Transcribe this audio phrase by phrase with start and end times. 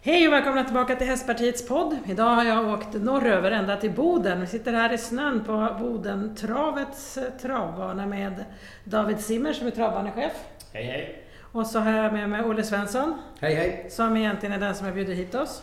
[0.00, 1.98] Hej och välkomna tillbaka till Hästpartiets podd.
[2.06, 4.40] Idag har jag åkt norröver ända till Boden.
[4.40, 8.44] Vi sitter här i snön på Bodentravets eh, travbana med
[8.84, 10.32] David Simmer som är travbanechef.
[10.72, 11.24] Hej hej!
[11.52, 13.86] Och så har jag med mig Olle Svensson Hej hej!
[13.90, 15.62] som egentligen är den som har bjudit hit oss.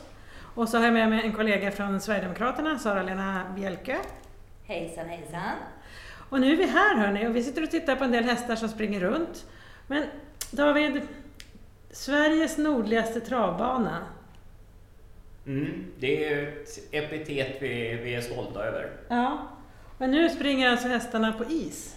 [0.55, 3.97] Och så har jag med mig en kollega från Sverigedemokraterna, Sara-Lena Bjelke.
[4.63, 5.41] Hejsan hejsan!
[6.29, 8.55] Och nu är vi här hörni och vi sitter och tittar på en del hästar
[8.55, 9.45] som springer runt.
[9.87, 10.03] Men
[10.51, 11.01] David,
[11.91, 13.97] Sveriges nordligaste travbana.
[15.47, 18.89] Mm, det är ett epitet vi, vi är stolta över.
[19.07, 19.47] Ja,
[19.97, 21.95] men nu springer alltså hästarna på is.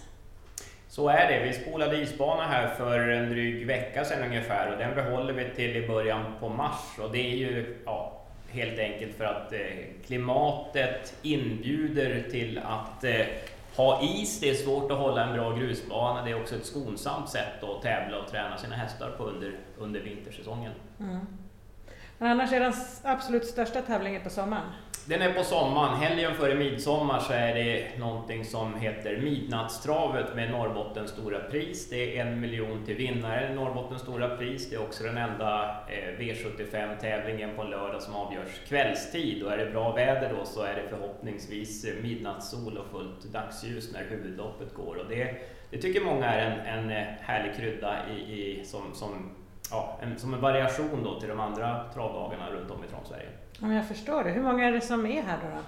[0.87, 1.43] Så är det.
[1.43, 5.75] Vi spolade isbana här för en dryg vecka sedan ungefär och den behåller vi till
[5.75, 6.99] i början på mars.
[6.99, 9.59] Och det är ju ja, helt enkelt för att eh,
[10.05, 13.25] klimatet inbjuder till att eh,
[13.75, 14.39] ha is.
[14.39, 16.25] Det är svårt att hålla en bra grusbana.
[16.25, 19.99] Det är också ett skonsamt sätt att tävla och träna sina hästar på under, under
[19.99, 20.71] vintersäsongen.
[20.99, 21.19] Mm.
[22.21, 22.73] Men annars är den
[23.03, 24.69] absolut största tävlingen på sommaren.
[25.05, 25.97] Den är på sommaren.
[25.97, 31.89] Helgen före midsommar så är det någonting som heter Midnattstravet med Norrbottens stora pris.
[31.89, 34.69] Det är en miljon till vinnare, i Norrbottens stora pris.
[34.69, 39.43] Det är också den enda eh, V75-tävlingen på en lördag som avgörs kvällstid.
[39.43, 44.03] Och är det bra väder då så är det förhoppningsvis midnattssol och fullt dagsljus när
[44.09, 44.95] huvudloppet går.
[44.95, 45.35] Och det,
[45.69, 49.31] det tycker många är en, en eh, härlig krydda i, i, som, som,
[49.71, 53.29] ja, en, som en variation då till de andra travdagarna runt om i Travsverige.
[53.61, 54.29] Om jag förstår det.
[54.29, 55.55] Hur många är det som är här då?
[55.55, 55.61] då?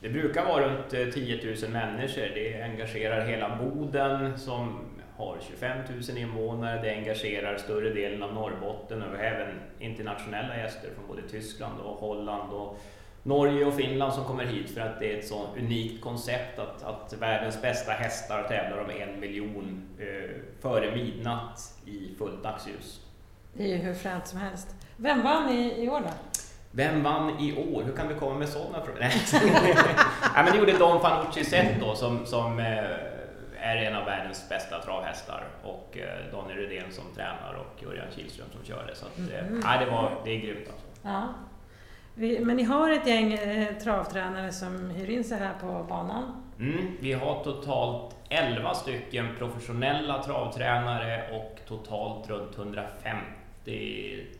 [0.00, 2.30] Det brukar vara runt 10 000 människor.
[2.34, 4.80] Det engagerar hela Boden som
[5.16, 6.82] har 25 000 invånare.
[6.82, 12.52] Det engagerar större delen av Norrbotten och även internationella gäster från både Tyskland och Holland
[12.52, 12.80] och
[13.22, 16.82] Norge och Finland som kommer hit för att det är ett så unikt koncept att,
[16.82, 23.00] att världens bästa hästar tävlar om en miljon eh, före midnatt i fullt dagsljus.
[23.56, 24.68] Det är ju hur fränt som helst.
[24.96, 26.08] Vem vann i, i år då?
[26.70, 27.82] Vem vann i år?
[27.82, 29.00] Hur kan vi komma med sådana frågor?
[29.00, 29.12] Nej,
[30.34, 32.84] men det gjorde Don Fanucci Zet då som, som eh,
[33.60, 38.46] är en av världens bästa travhästar och eh, Daniel Rydén som tränar och Örjan Kihlström
[38.56, 38.94] som körde.
[38.94, 39.60] Så att, Mhm.
[39.64, 40.86] nej, det, var, det är grymt alltså.
[41.02, 41.28] Ja.
[42.14, 43.38] Vi, men ni har ett gäng
[43.82, 46.42] travtränare som hyr in sig här på banan.
[46.58, 53.20] Mm, vi har totalt 11 stycken professionella travtränare och totalt runt 150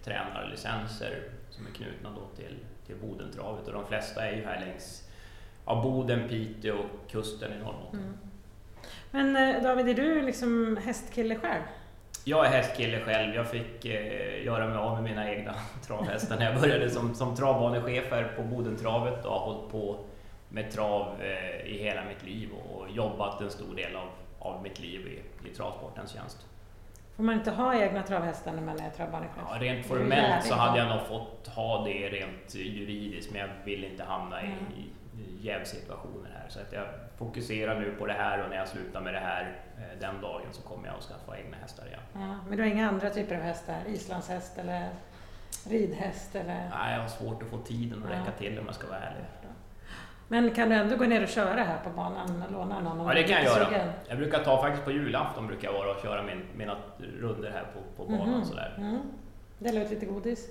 [0.05, 5.09] tränarlicenser som är knutna då till, till Bodentravet och de flesta är ju här längs
[5.67, 8.01] ja, Boden, Piteå och kusten i Norrbotten.
[8.01, 8.19] Mm.
[9.11, 11.63] Men eh, David, är du liksom hästkille själv?
[12.25, 13.35] Jag är hästkille själv.
[13.35, 15.55] Jag fick eh, göra mig av med mina egna
[15.87, 20.05] travhästar när jag började som, som travbanechef här på Bodentravet och har hållit på
[20.49, 24.09] med trav eh, i hela mitt liv och jobbat en stor del av,
[24.39, 26.47] av mitt liv i, i travsportens tjänst.
[27.17, 29.43] Får man inte ha egna travhästar när man är travbanechef?
[29.51, 33.85] Ja, rent formellt så hade jag nog fått ha det rent juridiskt men jag vill
[33.85, 34.57] inte hamna i, Mm.
[34.77, 34.91] i
[35.47, 36.49] jävsituationer här.
[36.49, 36.85] Så att jag
[37.19, 40.47] fokuserar nu på det här och när jag slutar med det här eh, den dagen
[40.53, 42.01] så kommer jag att skaffa egna hästar igen.
[42.13, 43.77] Ja, men du har inga andra typer av hästar?
[43.89, 44.89] Islandshäst eller
[45.69, 46.71] ridhäst eller?
[46.79, 49.25] Nej, jag har svårt att få tiden att räcka till om jag ska vara ärlig.
[50.29, 53.07] Men kan du ändå gå ner och köra här på banan och låna någon?
[53.07, 53.67] Ja, det kan jag göra.
[54.09, 56.77] Jag brukar ta faktiskt på julafton brukar jag vara och köra min, mina
[57.21, 58.45] runder här på, på banan Mhm.
[58.45, 58.75] sådär.
[58.79, 58.99] Mm.
[59.59, 60.49] Dela ut lite godis?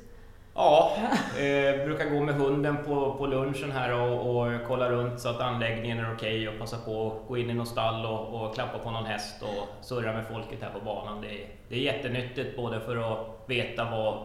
[0.56, 0.92] Ja,
[1.38, 5.40] eh, brukar gå med hunden på, på lunchen här och, och kolla runt så att
[5.42, 8.78] anläggningen är okej och passa på att gå in i något stall och, och klappa
[8.80, 11.22] på någon häst och surra med folket här på banan.
[11.22, 14.18] Det är, det är jättenyttigt både för att veta vad,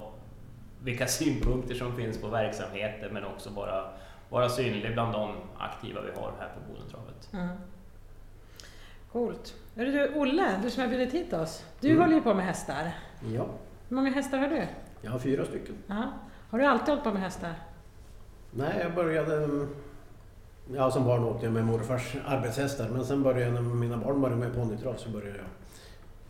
[0.82, 3.84] vilka synpunkter som finns på verksamheten men också bara
[4.28, 7.28] vara synlig bland de aktiva vi har här på Bodentravet.
[7.32, 7.48] Mm.
[9.12, 9.54] Coolt.
[9.76, 11.64] Hörru du, Olle, du som har bjudit hit oss.
[11.80, 12.00] Du Mm.
[12.02, 12.92] håller ju på med hästar.
[13.34, 13.46] Ja,
[13.88, 14.66] Hur många hästar har du?
[15.02, 15.74] jag har fyra stycken.
[15.86, 16.02] Ja.
[16.50, 17.54] Har du alltid hållit på med hästar?
[18.50, 19.66] Nej, jag började...
[20.74, 24.20] Ja, som barn åkte jag med morfars arbetshästar, men sen började jag när mina barn
[24.20, 25.46] började med ponnytrav så började jag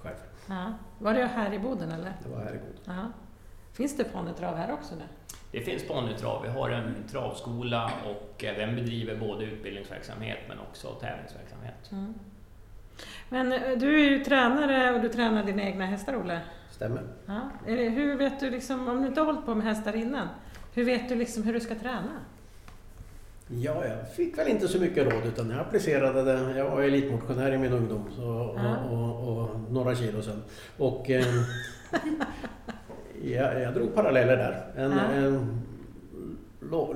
[0.02, 0.16] själv.
[0.48, 0.72] Ja.
[0.98, 2.12] Var det här i Boden eller?
[2.24, 2.80] Det var här i Boden.
[2.84, 3.12] Ja.
[3.72, 5.02] Finns det ponnytrav här också nu?
[5.52, 6.42] Det finns ponnytrav.
[6.42, 11.92] Vi har en travskola och eh, den bedriver både utbildningsverksamhet men också tävlingsverksamhet.
[11.92, 12.14] Mm.
[13.28, 16.40] Men eh, du är ju tränare och du tränar dina egna hästar, Olle.
[16.70, 17.02] Stämmer.
[17.26, 17.40] Ja.
[17.66, 20.28] Hur vet du, liksom, om du inte har hållit på med hästar innan,
[20.74, 22.10] hur vet du liksom hur du ska träna?
[23.50, 26.58] Ja, jag fick väl inte så mycket råd utan jag applicerade det.
[26.58, 28.76] Jag var elitmotionär i min ungdom så, Ja.
[28.76, 30.42] och, och, och några kilo sen.
[30.78, 31.24] Och eh,
[33.24, 34.64] jag, jag drog paralleller där.
[34.76, 35.00] En, Ja.
[35.00, 35.62] en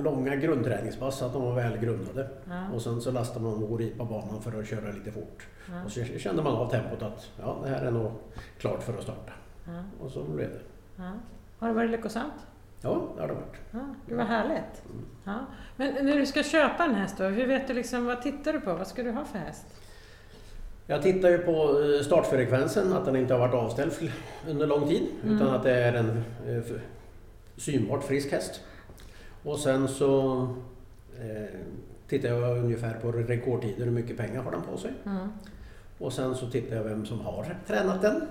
[0.03, 2.27] långa grundträningspass, så att de var väl grundade.
[2.49, 2.63] Ja.
[2.75, 5.47] Och sen så lastar man och ripa banan för att köra lite fort.
[5.71, 5.83] Ja.
[5.85, 8.11] Och så kände man av tempot att ja, det här är nog
[8.57, 9.31] klart för att starta.
[9.65, 9.83] Ja.
[10.05, 10.59] Och så blev det.
[11.59, 12.33] Har det varit lyckosamt?
[12.81, 13.55] Ja, det har det varit.
[13.71, 14.83] Ja, det var härligt.
[15.23, 15.39] Ja.
[15.75, 18.59] Men när du ska köpa en häst då, hur vet du liksom, vad tittar du
[18.61, 18.73] på?
[18.73, 19.65] Vad ska du ha för häst?
[20.87, 23.93] Jag tittar ju på eh, startfrekvensen, att den inte har varit avställd
[24.49, 25.07] under lång tid.
[25.23, 25.35] Mm.
[25.35, 26.63] Utan att det är en eh,
[27.57, 28.61] synbart frisk häst.
[29.43, 30.41] Och sen så
[31.21, 31.59] eh,
[32.07, 34.91] tittar jag ungefär på rekordtider, hur mycket pengar har den på sig.
[35.05, 35.27] Mm.
[35.97, 38.21] Och sen så tittar jag vem som har tränat den.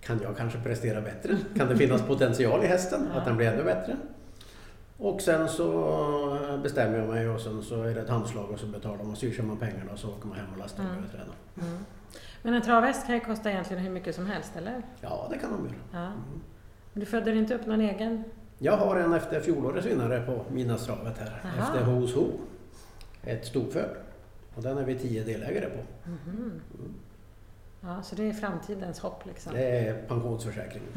[0.00, 1.36] Kan jag kanske prestera bättre?
[1.56, 3.08] Kan det finnas potential i hästen?
[3.14, 3.96] Att den blir ännu bättre?
[5.02, 8.66] Och sen så bestämmer jag mig och sen så är det ett handslag och så
[8.66, 11.02] betalar man och kör man pengarna och så åker man hem och lastar och Mm.
[11.02, 11.34] börjar träna.
[11.68, 11.84] Mm.
[12.42, 14.82] Men en travhäst kan ju kosta egentligen hur mycket som helst, eller?
[15.00, 15.74] Ja, det kan de göra.
[15.92, 16.06] Ja.
[16.06, 16.40] Mm.
[16.92, 18.24] Du födde inte upp någon egen?
[18.58, 21.42] Jag har en efter fjolårets vinnare på Midnattstravet här.
[21.44, 21.62] Aha.
[21.62, 22.26] Efter Hos Ho.
[23.24, 23.88] Ett storföl.
[24.54, 26.08] Och den är vi tio delägare på.
[26.10, 26.20] Mhm.
[26.34, 26.94] Mm.
[27.84, 29.52] Ja, så det är framtidens hopp liksom.
[29.54, 30.82] Det är pensionsförsäkring.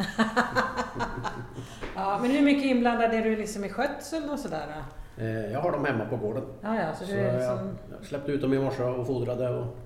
[1.95, 4.83] Ja, men hur mycket inblandad är du liksom i skötseln och sådär?
[5.17, 6.43] Eh, Jag har dem hemma på gården.
[6.61, 7.77] Ja, ja, så Så du är jag, liksom...
[7.97, 9.49] jag släppte ut dem i morse och fodrade.
[9.49, 9.77] Och,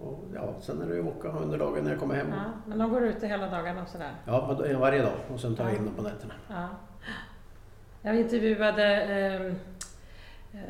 [0.00, 2.26] och ja, sen är det ju åka under dagen när jag kommer hem.
[2.30, 4.12] Ja, men de går ute hela dagarna och sådär?
[4.26, 6.34] Ja, varje dag och sen tar jag in dem på nätterna.
[6.48, 6.68] Ja.
[8.02, 9.54] Jag intervjuade eh,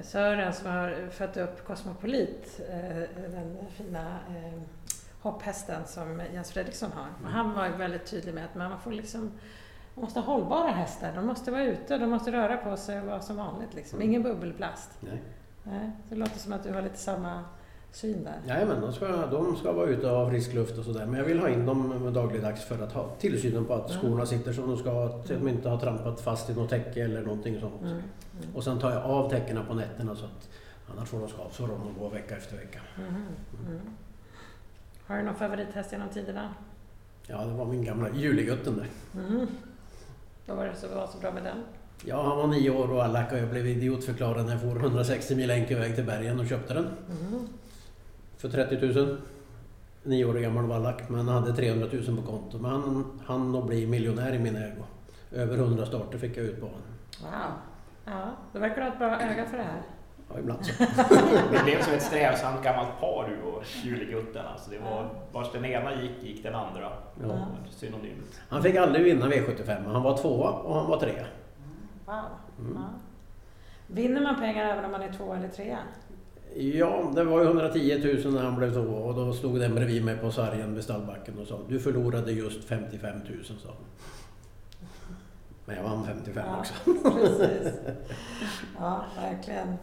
[0.02, 4.60] Sören som har fött upp Cosmopolit, eh, den fina eh,
[5.20, 7.30] hopphästen som Jens Fredriksson har.
[7.30, 9.32] Han var väldigt tydlig med att man får liksom
[9.94, 13.06] man måste ha hållbara hästar, de måste vara ute, de måste röra på sig och
[13.06, 13.74] vara som vanligt.
[13.74, 14.02] Liksom.
[14.02, 14.90] Ingen bubbelplast.
[15.00, 15.22] Nej.
[15.62, 17.44] Nej, det låter som att du har lite samma
[17.94, 18.54] syn där.
[18.54, 21.06] Jajamän, de ska, de ska vara ute och ha frisk luft och sådär.
[21.06, 24.52] Men jag vill ha in dem dagligdags för att ha tillsynen på att skorna sitter
[24.52, 25.04] som de ska.
[25.04, 27.82] Att de inte har trampat fast i något täcke eller någonting sånt.
[27.82, 27.92] Mm.
[27.92, 28.54] Mm.
[28.54, 30.48] Och sen tar jag av täckena på nätterna så att
[30.92, 32.80] annars får de skavsår om de går vecka efter vecka.
[32.98, 33.14] Mm.
[33.66, 33.80] Mm.
[35.06, 36.54] Har du någon favorithäst genom tiderna?
[37.26, 38.88] Ja, det var min gamla Julegutten där.
[39.26, 39.46] Mm.
[40.46, 41.56] Vad var det som var så bra med den?
[42.04, 45.36] Ja, han var nio år och allack och jag blev idiotförklarad när jag for 160
[45.36, 46.84] mil enkel väg till bergen och köpte den.
[46.84, 47.48] Mm.
[48.44, 49.16] För 30 000.
[50.02, 52.58] Nio år gammal vallack, men hade 300 000 på konto.
[52.58, 54.84] Men han han att bli miljonär i min ägo.
[55.32, 56.80] Över 100 starter fick jag ut på honom.
[57.22, 57.30] Wow.
[58.04, 59.82] Ja, då verkar du ha ett bra öga för det här.
[60.32, 60.84] Ja, ibland så.
[61.52, 64.46] Det blev som ett strävsamt gammalt par du och Julegutten.
[64.46, 66.92] Alltså det var, vars den ena gick, gick den andra.
[67.22, 67.46] Ja.
[67.70, 68.40] Synonymt.
[68.48, 71.26] Han fick aldrig vinna V75, men han var tvåa och han var trea.
[72.06, 72.14] Wow.
[72.58, 72.74] Mm.
[72.74, 72.88] Ja.
[73.86, 75.78] Vinner man pengar även om man är två eller trea?
[76.56, 80.04] Ja, det var ju 110 000 när han blev tvåa och då stod den bredvid
[80.04, 83.76] mig på sargen vid stallbacken och sa du förlorade just 55 000 sa han.
[85.64, 86.58] Men jag vann 55 Ja.
[86.58, 86.74] också.
[87.14, 87.72] Precis.
[88.78, 89.74] Ja, verkligen.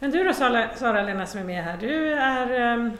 [0.00, 2.50] Men du då Sara- Sara-Lena som är med här, du är...
[2.74, 2.90] ehm,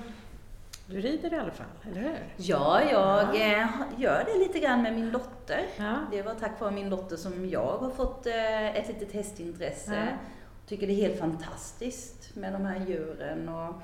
[0.87, 2.17] Du rider i alla fall, eller hur?
[2.37, 3.21] Ja, jag
[3.53, 3.67] eh,
[3.99, 5.61] gör det lite grann med min dotter.
[5.79, 5.95] Ja.
[6.11, 9.95] Det var tack vare min dotter som jag har fått eh, ett litet hästintresse.
[9.95, 10.17] Ja.
[10.73, 13.49] Tycker det är helt fantastiskt med de här djuren.
[13.49, 13.75] Och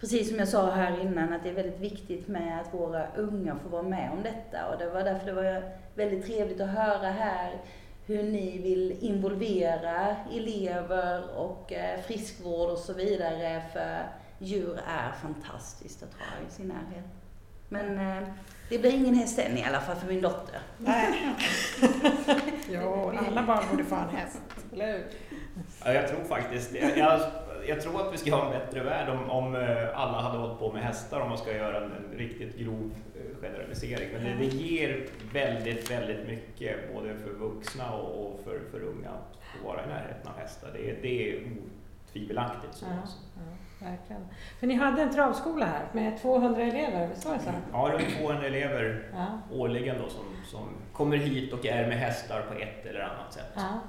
[0.00, 3.56] precis som jag sa här innan att det är väldigt viktigt med att våra unga
[3.56, 4.68] får vara med om detta.
[4.68, 5.62] Och det var därför det var
[5.94, 7.60] väldigt trevligt att höra här
[8.06, 13.62] hur ni vill involvera elever och eh, friskvård och så vidare.
[13.72, 14.08] För
[14.38, 17.10] djur är fantastiskt att ha i sin närhet.
[17.68, 18.28] Men eh,
[18.68, 20.60] det blir ingen häst än i alla fall för min dotter.
[20.78, 21.36] Nej.
[22.70, 24.40] jo, alla barn borde få en häst,
[24.72, 25.06] eller hur?
[25.84, 27.20] Ja, jag tror faktiskt jag, jag,
[27.66, 30.58] jag tror att vi ska ha en bättre värld om, om eh, alla hade hållit
[30.58, 34.08] på med hästar om man ska göra en, en riktigt grov eh, generalisering.
[34.12, 39.08] Men det, det ger väldigt, väldigt mycket både för vuxna och, och för, för unga
[39.10, 40.70] att vara i närheten av hästar.
[40.72, 41.42] Det, det är
[42.08, 42.86] otvivelaktigt så.
[42.90, 43.18] Ja, alltså.
[43.34, 44.22] ja, verkligen.
[44.60, 47.50] För ni hade en travskola här med 200 elever, visst var det så?
[47.72, 49.26] Ja, runt 200 elever Ja.
[49.52, 53.52] årligen då som, som kommer hit och är med hästar på ett eller annat sätt.
[53.56, 53.80] ja.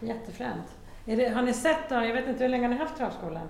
[0.00, 0.66] Jättefränt.
[1.04, 3.48] Det, har ni sett då, jag vet inte hur länge har ni haft travskolan?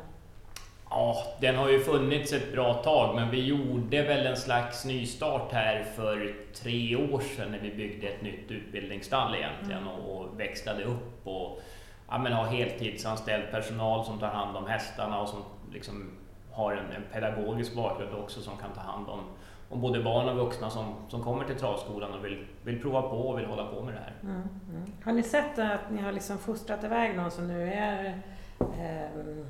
[0.90, 5.52] Ja, den har ju funnits ett bra tag, men vi gjorde väl en slags nystart
[5.52, 9.94] här för tre år sedan när vi byggde ett nytt utbildningsstall egentligen Mm.
[9.94, 11.60] och, växlade upp och
[12.08, 16.10] ja, men ha heltidsanställd personal som tar hand om hästarna och som liksom
[16.52, 19.20] har en, en pedagogisk bakgrund också som kan ta hand om,
[19.68, 23.16] om både barn och vuxna som, som kommer till travskolan och vill, vill prova på
[23.16, 24.12] och vill hålla på med det här.
[24.22, 24.92] Mm, mm.
[25.04, 28.22] Har ni sett att ni har liksom fostrat iväg någon som nu är
[28.78, 29.46] ehm,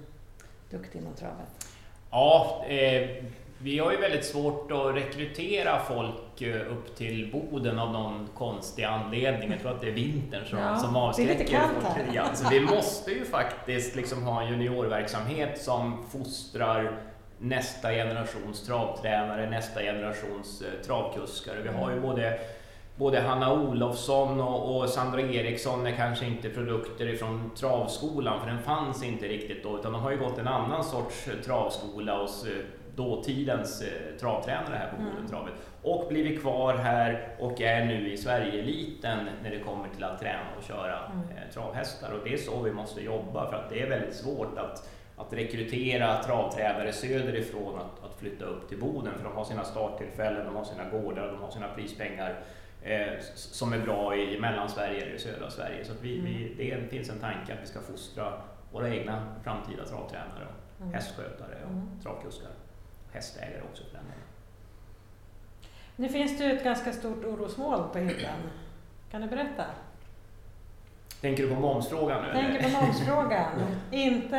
[0.70, 1.68] duktig inom travet?
[2.10, 3.24] Ja, eh,
[3.58, 8.84] vi har ju väldigt svårt att rekrytera folk eh, upp till Boden av någon konstig
[8.84, 9.50] anledning.
[9.50, 12.06] Jag tror att det är vintern som, Ja, som det är avskräcker lite kallt här.
[12.12, 17.00] Ja, så vi måste ju faktiskt liksom ha en juniorverksamhet som fostrar
[17.38, 21.56] nästa generations travtränare, nästa generations eh, travkuskar.
[21.62, 22.38] Vi har ju både
[22.96, 28.62] både Hanna Olofsson och, och, Sandra Eriksson är kanske inte produkter ifrån travskolan, för den
[28.62, 32.52] fanns inte riktigt då, utan de har ju gått en annan sorts travskola hos eh,
[32.96, 35.14] dåtidens eh, travtränare här på mm.
[35.14, 40.20] Bodentravet och blivit kvar här och är nu i Sverigeeliten när det kommer till att
[40.20, 41.18] träna och köra mm.
[41.18, 42.12] eh, travhästar.
[42.12, 45.32] Och det är så vi måste jobba för att det är väldigt svårt att, att
[45.32, 50.56] rekrytera travtränare söderifrån att, att flytta upp till Boden för de har sina starttillfällen, de
[50.56, 52.40] har sina gårdar, de har sina prispengar
[52.82, 55.84] eh, som är bra i Mellansverige eller i södra Sverige.
[55.84, 56.32] Så vi, mm.
[56.56, 58.32] vi, det finns en tanke att vi ska fostra
[58.72, 60.94] våra egna framtida travtränare, och mm.
[60.94, 62.00] hästskötare och mm.
[62.02, 62.50] travkuskar.
[63.12, 64.24] Hästägare också för den delen.
[65.96, 68.50] Nu finns det ett ganska stort orosmoln på himlen.
[69.10, 69.64] Kan du berätta?
[71.20, 72.32] Tänker du på momsfrågan nu?
[72.32, 73.50] Tänker på momsfrågan,
[73.90, 74.38] inte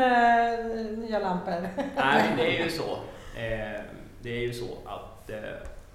[0.98, 1.69] nya lampor.
[1.95, 2.91] Nej, det är ju så.
[3.38, 3.81] Eh,
[4.22, 5.38] det är ju så att eh,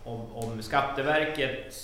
[0.04, 1.74] om, om Skatteverket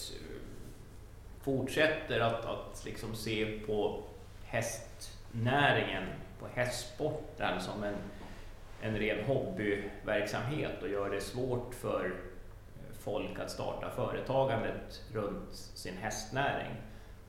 [1.42, 4.02] fortsätter att, att liksom se på
[4.44, 6.02] hästnäringen,
[6.40, 7.94] på hästsporten som en,
[8.82, 12.14] en ren hobbyverksamhet och gör det svårt för
[13.00, 16.72] folk att starta företagandet runt sin hästnäring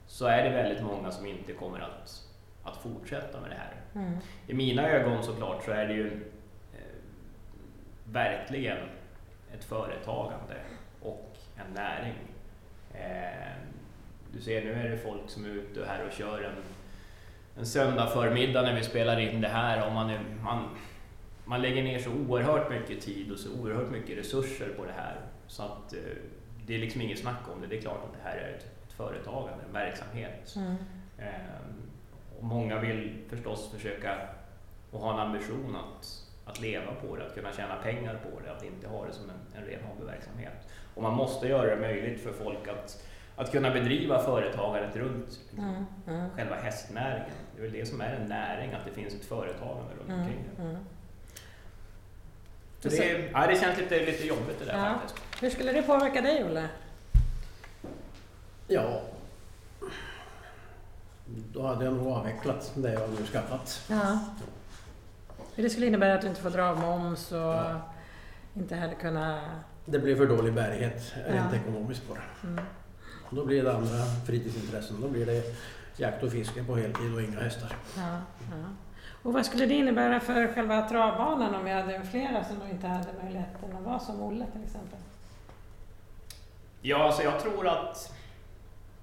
[0.07, 2.27] så är det väldigt många som inte kommer att,
[2.63, 3.73] att fortsätta med det här.
[3.95, 4.17] Mm.
[4.47, 6.07] I mina ögon såklart så är det ju
[6.73, 6.95] eh,
[8.05, 8.77] verkligen
[9.53, 10.55] ett företagande
[11.01, 12.15] och en näring.
[12.93, 13.53] Eh,
[14.33, 16.55] du ser nu är det folk som är ute här och kör en,
[17.57, 20.69] en söndag förmiddag när vi spelar in det här och man, är, man,
[21.45, 25.15] man lägger ner så oerhört mycket tid och så oerhört mycket resurser på det här.
[25.47, 25.99] Så att eh,
[26.65, 27.67] det är liksom inget snack om det.
[27.67, 30.55] Det är klart att det här är ett, företagande, en verksamhet.
[30.55, 30.75] Mm.
[31.19, 31.91] Ehm,
[32.37, 34.17] och många vill förstås försöka
[34.91, 38.51] och ha en ambition att, att leva på det, att kunna tjäna pengar på det,
[38.51, 40.67] att inte ha det som en, en ren hobbyverksamhet.
[40.95, 45.85] Och man måste göra det möjligt för folk att, att kunna bedriva företagandet runt mm.
[46.07, 46.29] Mm.
[46.29, 47.29] själva hästnäringen.
[47.55, 50.19] Det är väl det som är en näring, att det finns ett företagande runt mm.
[50.19, 50.63] omkring det.
[50.63, 50.77] Mm.
[52.79, 54.93] Så det, ja, det känns lite, lite jobbigt det där ja.
[54.93, 55.41] faktiskt.
[55.41, 56.69] Hur skulle det påverka dig, Olle?
[58.67, 59.01] Ja,
[61.53, 63.85] då hade jag nog avvecklat det jag nu skaffat.
[63.89, 64.19] Ja.
[65.55, 67.81] Det skulle innebära att du inte får dra av moms och ja.
[68.53, 69.41] inte heller kunna...
[69.85, 71.57] Det blir för dålig bärighet rent ja.
[71.57, 72.47] ekonomiskt på det.
[72.47, 72.65] Mm.
[73.29, 75.01] Då blir det andra fritidsintressen.
[75.01, 75.43] Då blir det
[75.97, 77.75] jakt och fiske på heltid och inga hästar.
[77.97, 78.21] Ja,
[78.51, 78.65] ja.
[79.23, 83.13] Och vad skulle det innebära för själva travbanan om vi hade flera som inte hade
[83.23, 84.99] möjligheten att vara som Olle till exempel?
[86.81, 88.13] Ja, alltså jag tror att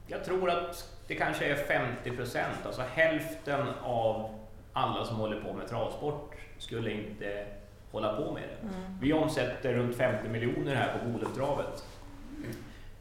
[0.06, 4.34] jag tror att det kanske är 50 procent, alltså hälften av
[4.72, 7.46] alla som håller på med travsport skulle inte
[7.92, 8.66] hålla på med det.
[8.66, 8.98] Mm.
[9.00, 11.84] Vi omsätter runt 50 miljoner här på Bodentravet.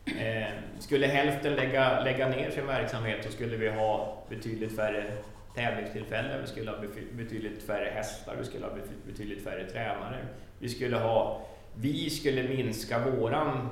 [0.05, 0.47] Eh,
[0.79, 5.11] skulle hälften lägga, lägga ner sin verksamhet så skulle vi ha betydligt färre
[5.55, 6.77] tävlingstillfällen, vi skulle ha
[7.11, 8.73] betydligt färre hästar, vi skulle ha
[9.07, 10.25] betydligt färre tränare.
[10.59, 11.41] Vi skulle, ha,
[11.75, 13.69] vi skulle minska våran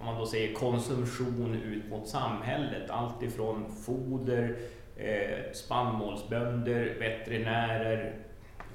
[0.00, 2.90] om man då säger konsumtion ut mot samhället.
[2.90, 4.56] Allt ifrån foder,
[4.96, 8.14] eh, spannmålsbönder, veterinärer,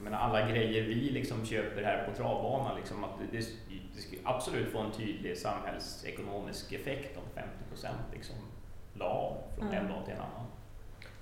[0.03, 2.77] menar alla grejer vi liksom köper här på travbanan.
[2.77, 3.37] Liksom, att det,
[3.95, 8.35] det skulle absolut få en tydlig samhällsekonomisk effekt om 50 procent liksom,
[8.93, 9.85] la av från mm.
[9.85, 10.45] en dag till en annan.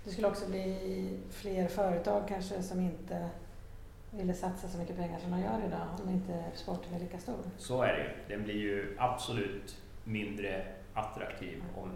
[0.04, 3.30] Det skulle också bli fler företag kanske som inte
[4.12, 7.40] ville satsa så mycket pengar som de gör idag om inte sporten är lika stor.
[7.58, 8.36] Så är det ju.
[8.36, 11.92] Den blir ju absolut mindre attraktiv om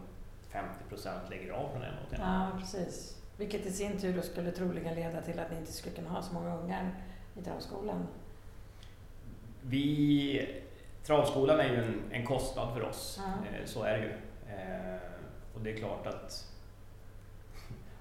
[0.50, 3.22] 50 procent lägger av från en till Ja, precis.
[3.38, 6.34] Vilket i sin tur skulle troligen leda till att ni inte skulle kunna ha så
[6.34, 6.96] många ungar
[7.36, 8.08] i travskolan.
[9.62, 10.62] Vi,
[11.03, 13.58] travskolan är ju en, en kostnad för oss, ja.
[13.58, 14.13] Eh, så är det ju.
[14.55, 15.00] Eh,
[15.55, 16.52] och det är klart att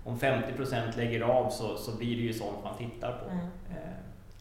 [0.05, 3.31] om 50 procent lägger av så, så blir det ju sånt man tittar på.
[3.31, 3.47] Mm.
[3.71, 3.93] Eh,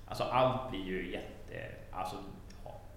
[0.05, 1.75] alltså allt blir ju jätte...
[1.91, 2.15] Alltså,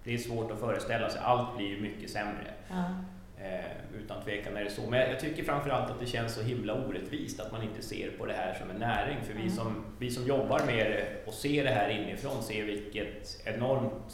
[0.03, 2.53] det är svårt att föreställa sig, allt blir ju mycket sämre.
[2.71, 2.93] Mm.
[3.37, 4.89] Eh, utan tvekan är det så.
[4.89, 8.25] Men jag tycker framförallt att det känns så himla orättvist att man inte ser på
[8.25, 9.17] det här som en näring.
[9.23, 9.43] För mm.
[9.43, 14.13] vi, som, vi som jobbar med det och ser det här inifrån ser vilket enormt,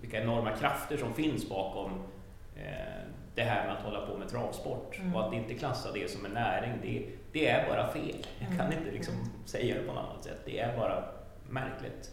[0.00, 1.90] vilka enorma krafter som finns bakom
[2.56, 4.98] eh, det här med att hålla på med travsport.
[4.98, 5.14] Mm.
[5.14, 8.26] Och att inte klassa det som en näring, det, det är bara fel.
[8.38, 8.78] Jag kan mm.
[8.78, 9.14] inte liksom
[9.44, 10.40] säga det på något annat sätt.
[10.44, 11.04] Det är bara
[11.48, 12.10] märkligt.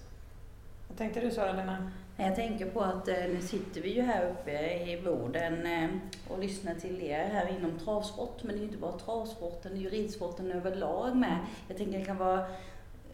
[0.88, 1.92] Vad tänkte du Sara Lena?
[2.18, 4.52] Jag tänker på att eh, nu sitter vi ju här uppe
[4.92, 5.90] i Boden eh,
[6.28, 8.44] och lyssnar till er här inom travsport.
[8.44, 11.38] Men det är ju inte bara travsporten, det är ju ridsporten överlag med.
[11.68, 12.46] Jag tänker det kan vara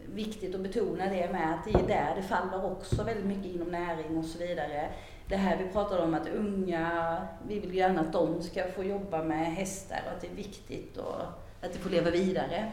[0.06, 3.68] viktigt att betona det med att det är där det faller också väldigt mycket inom
[3.68, 4.88] näring och så vidare.
[5.28, 7.16] det här vi pratade om att unga,
[7.48, 10.96] vi vill gärna att de ska få jobba med hästar och att det är viktigt
[10.96, 11.22] och
[11.62, 12.72] att det får leva vidare.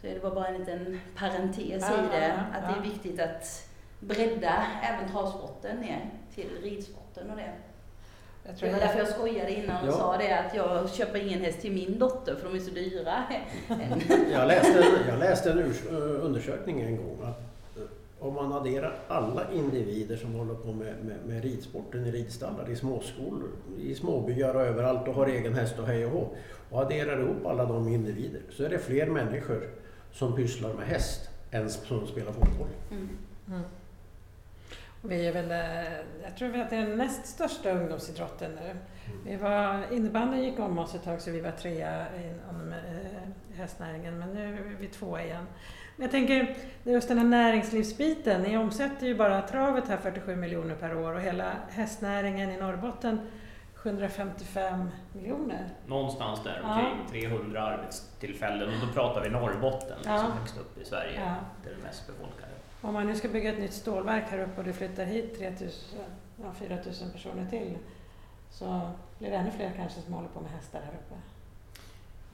[0.00, 2.68] Så det var bara en liten parentes Ja, i det, ja, att ja.
[2.68, 3.68] det är viktigt att
[4.00, 7.52] bredda även travsporten ner till ridsporten och det.
[8.46, 9.92] Jag tror Det var därför jag skojade innan och Ja.
[9.98, 13.22] sa det att jag köper ingen häst till min dotter för de är så dyra.
[14.32, 17.40] Jag läste, jag läste en urs- eh, undersökning en gång att
[18.18, 22.76] om man adderar alla individer som håller på med, med, med ridsporten i ridstallar, i
[22.76, 26.28] småskolor, i småbyar och överallt och har egen häst och hej och hå
[26.70, 29.68] och adderar ihop alla de individer så är det fler människor
[30.12, 32.68] som pysslar med häst än som spelar fotboll.
[32.90, 33.08] Mm.
[33.48, 33.62] Mm.
[35.02, 35.92] Vi är väl, eh,
[36.22, 38.76] jag tror att det är den näst största ungdomsidrotten nu.
[39.24, 44.18] Vi var, innebandyn gick om oss ett tag så vi var trea inom eh, hästnäringen
[44.18, 45.46] men nu är vi tvåa igen.
[45.96, 50.96] Jag tänker just den här näringslivsbiten, ni omsätter ju bara travet här 47 miljoner per
[50.96, 53.20] år och hela hästnäringen i Norrbotten
[53.74, 55.68] 755 miljoner.
[55.86, 56.74] Någonstans där Ja.
[56.74, 60.18] omkring 300 arbetstillfällen och då pratar vi Norrbotten Ja.
[60.18, 61.20] som högst upp i Sverige.
[61.20, 61.34] Ja.
[61.64, 62.52] Det är det mest befolkade.
[62.82, 66.00] Om man nu ska bygga ett nytt stålverk här uppe och det flyttar hit 3000,
[66.42, 67.76] ja, 4000 personer till
[68.50, 71.14] så blir det ännu fler kanske som håller på med hästar här uppe.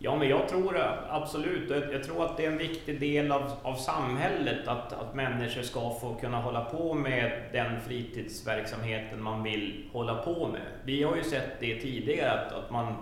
[0.04, 1.70] Ja, men jag tror det, absolut.
[1.70, 5.62] Jag jag tror att det är en viktig del av, av samhället att, att människor
[5.62, 10.60] ska få kunna hålla på med den fritidsverksamheten man vill hålla på med.
[10.84, 12.94] Vi har ju sett det tidigare att, att man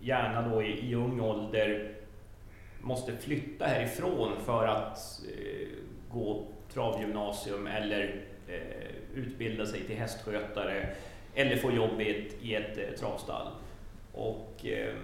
[0.00, 1.94] gärna då i, i ung ålder
[2.80, 4.98] måste flytta härifrån för att
[5.38, 5.68] eh,
[6.12, 10.88] gå travgymnasium eller eh, utbilda sig till hästskötare
[11.34, 13.46] eller få jobb i ett, i ett eh, travstall.
[14.12, 14.94] Och eh,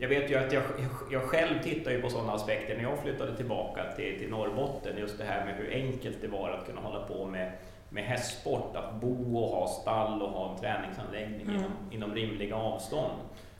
[0.00, 0.62] jag vet ju att jag,
[1.10, 4.98] jag själv tittar ju på sådana aspekter när jag flyttade tillbaka till, till Norrbotten.
[4.98, 7.52] Just det här med hur enkelt det var att kunna hålla på med,
[7.88, 8.76] med hästsport.
[8.76, 11.54] Att bo och ha stall och ha en träningsanläggning Mm.
[11.54, 13.12] inom, inom rimliga avstånd.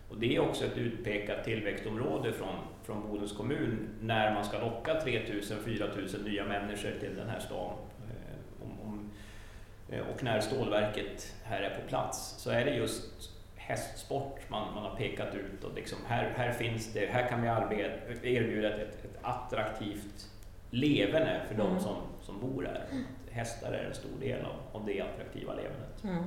[0.08, 4.94] Och det är också ett utpekat tillväxtområde från, från Bodens kommun när man ska locka
[5.00, 7.72] 3000-4000 nya människor till den här stan.
[8.10, 9.10] Eh, om, om,
[9.88, 13.29] eh, och när stålverket här är på plats så är det just
[13.70, 17.48] hästsport man, man har pekat ut och liksom här, här finns det, här kan vi
[17.48, 20.26] arbeta, erbjuda ett, ett, attraktivt
[20.70, 21.80] leverne för de Mm.
[21.80, 22.84] som, som bor här.
[23.30, 26.04] Hästar är en stor del av, av det attraktiva levernet.
[26.04, 26.24] Mm.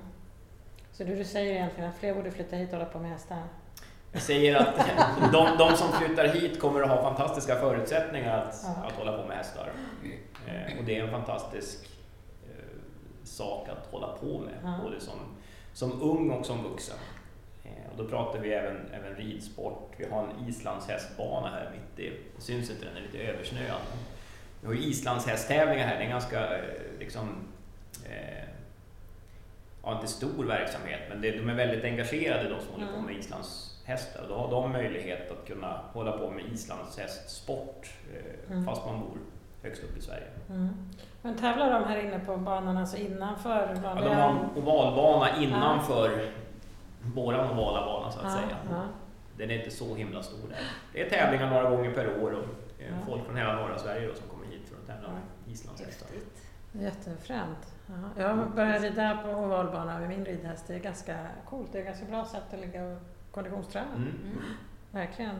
[0.91, 3.43] Så det du säger egentligen att fler borde flytta hit och hålla på med hästar?
[4.11, 4.75] Jag säger att
[5.33, 8.87] de, de som flyttar hit kommer att ha fantastiska förutsättningar att, Ja.
[8.87, 9.69] att hålla på med hästar.
[10.47, 11.89] Eh, och det är en fantastisk
[12.49, 12.79] eh,
[13.23, 14.79] sak att hålla på med, Ja.
[14.83, 15.15] både som,
[15.73, 16.97] som ung och som vuxen.
[17.97, 19.91] Och då pratar vi även, även ridsport.
[19.97, 23.81] Vi har en islandshästbana här mitt i, det syns inte, den är lite översnöad.
[24.61, 26.63] Vi har islandshästtävlingar här, det är en ganska eh,
[26.99, 27.29] liksom,
[28.09, 28.43] eh,
[29.83, 33.05] ja, inte stor verksamhet, men det, de är väldigt engagerade de som håller på Mm.
[33.05, 34.21] med islandshästar.
[34.21, 38.65] Och då har de möjlighet att kunna hålla på med islandshästsport eh, Mm.
[38.65, 39.17] fast man bor
[39.63, 40.27] högst upp i Sverige.
[40.49, 40.69] Mm.
[41.21, 46.29] Men tävlar de här inne på banan, alltså innanför Ja, de har en ovalbana innanför
[47.15, 48.57] våran ovala bana så att Ja, säga.
[48.71, 48.83] ja.
[49.37, 50.57] Den är inte så himla stor där.
[50.93, 52.43] Det är tävlingar några gånger per år och
[52.79, 52.93] eh, Ja.
[53.07, 55.21] folk från hela norra Sverige då, som kommer hit för att tävla med
[55.53, 56.07] islandshästar.
[56.71, 57.73] Jättefränt.
[57.87, 60.67] Ja, jag började rida på ovalbana med min ridhäst.
[60.67, 61.17] Det är ganska
[61.49, 61.69] coolt.
[61.71, 62.97] Det är ett ganska bra sätt att ligga och
[63.31, 63.87] konditionsträna.
[63.95, 64.07] Mm.
[64.07, 64.43] Mm.
[64.91, 65.35] Verkligen.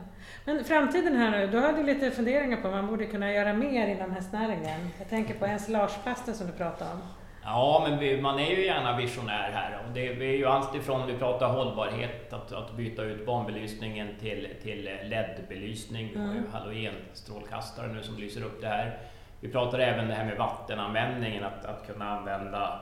[0.46, 3.88] Men framtiden här nu, du hade lite funderingar på att man borde kunna göra mer
[3.88, 4.90] inom hästnäringen.
[5.00, 7.00] Jag tänker på ensilageplasten som du pratade om.
[7.46, 11.08] Ja, men vi, man är ju gärna visionär här och det är ju allt ifrån
[11.08, 16.10] vi pratar hållbarhet, att, att byta ut banbelysningen till, till LED-belysning.
[16.14, 16.52] Vi har ju Mm.
[16.52, 18.98] halogenstrålkastare nu som lyser upp det här.
[19.40, 22.80] Vi pratar även det här med vattenanvändningen, att, att kunna använda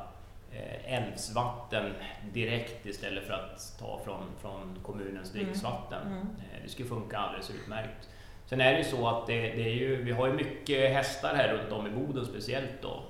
[0.51, 1.93] eh, älvsvatten
[2.33, 5.45] direkt istället för att ta från, från kommunens Mm.
[5.45, 6.07] dricksvatten.
[6.07, 6.17] Mm.
[6.19, 8.09] Eh, Det skulle funka alldeles utmärkt.
[8.45, 11.35] Sen är det ju så att det, det är ju, vi har ju mycket hästar
[11.35, 13.03] här runt om i Boden speciellt då.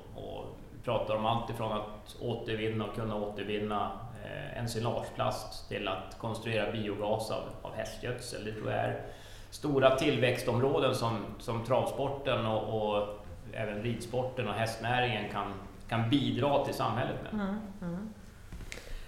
[0.81, 3.91] Vi pratar om allt ifrån att återvinna och kunna återvinna
[4.25, 8.45] eh, ensilageplast till att konstruera biogas av, av hästgödsel.
[8.45, 9.01] Det tror jag är
[9.49, 13.07] stora tillväxtområden som, som travsporten och, och
[13.53, 15.53] även ridsporten och hästnäringen kan,
[15.89, 17.33] kan bidra till samhället med.
[17.33, 18.13] Mm, mm.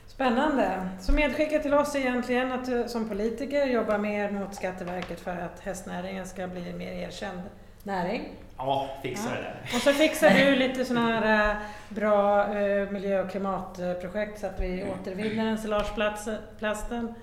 [0.07, 0.89] Spännande.
[0.99, 5.37] Så medskicket till oss är egentligen att du som politiker jobbar mer mot Skatteverket för
[5.37, 7.41] att hästnäringen ska bli en mer erkänd
[7.83, 8.42] näring.
[8.57, 9.35] Ja, fixa Ja.
[9.35, 9.61] det där.
[9.75, 11.55] Och så fixar du lite sådana här eh,
[11.89, 17.13] bra eh, miljö och klimatprojekt så att vi återvinner ensilageplasten.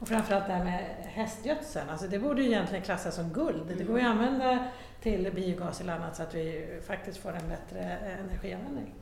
[0.00, 1.90] Och framförallt det här med hästgödseln.
[1.90, 3.74] Alltså det borde ju egentligen klassas som guld.
[3.78, 4.58] Det går ju att använda
[5.02, 8.94] till biogas eller annat så att vi faktiskt får en bättre eh, energianvändning.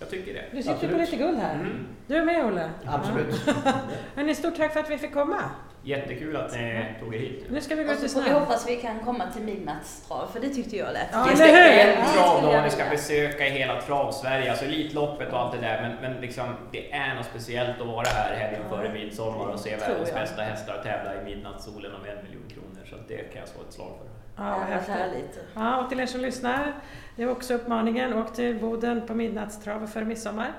[0.00, 0.44] Jag tycker det.
[0.52, 0.94] Du sitter Absolut.
[0.94, 1.54] på lite guld här.
[1.54, 1.86] Mm.
[2.06, 2.70] Du är med Olle?
[2.86, 3.34] Absolut.
[3.64, 3.72] Ja.
[4.16, 5.40] Hörni, stort tack för att vi fick komma.
[5.82, 7.46] Jättekul att ni tog er hit.
[7.50, 10.26] Nu ska vi gå Och ut så får vi hoppas vi kan komma till midnattstrav,
[10.32, 11.96] för det tyckte jag lät Ja, det hur?
[11.98, 16.10] en travdag ni ska besöka i hela trav-Sverige, alltså Elitloppet och allt det där, men,
[16.12, 20.14] men liksom, det är något speciellt att vara här helgen före midsommar och se världens
[20.14, 22.86] bästa hästar tävla i midnattssolen om en miljon kronor.
[22.90, 24.19] Så det kan jag slå ett slag för.
[24.36, 25.38] Ja, vad härligt.
[25.54, 26.74] Ja, och till er som lyssnar,
[27.16, 30.52] det är också uppmaningen, åk till Boden på midnattstrav för midsommar.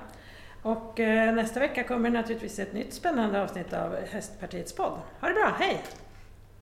[0.62, 4.98] Och eh, nästa vecka kommer naturligtvis ett nytt spännande avsnitt av Hästpartiets podd.
[5.20, 5.84] Ha det bra, hej!